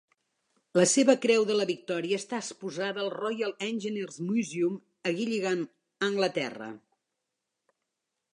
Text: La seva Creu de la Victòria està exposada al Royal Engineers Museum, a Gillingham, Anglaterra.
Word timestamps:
La 0.77 0.83
seva 0.91 1.13
Creu 1.25 1.43
de 1.49 1.57
la 1.59 1.67
Victòria 1.71 2.19
està 2.21 2.39
exposada 2.43 3.03
al 3.03 3.11
Royal 3.17 3.53
Engineers 3.67 4.17
Museum, 4.31 4.81
a 5.11 5.15
Gillingham, 5.21 5.63
Anglaterra. 6.11 6.73